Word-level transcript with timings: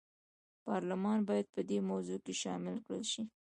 پارلمان 0.65 1.19
باید 1.29 1.47
په 1.55 1.61
دې 1.69 1.79
موضوع 1.89 2.19
کې 2.25 2.33
شامل 2.41 2.75
کړل 2.85 3.03
شي. 3.11 3.23